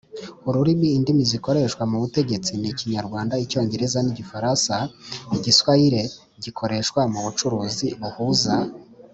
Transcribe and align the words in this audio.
Ururimi 0.47 0.87
indimi 0.97 1.23
zikoreshwa 1.31 1.83
mu 1.91 1.97
butegetsi 2.01 2.51
ni 2.55 2.67
ikinyarwanda 2.73 3.41
icyongereza 3.43 3.99
n 4.01 4.07
igifaransa 4.13 4.73
igiswayire 5.35 6.01
gikoreshwa 6.43 7.01
mu 7.11 7.19
bucuruzi 7.25 7.87
buhuza 7.99 8.55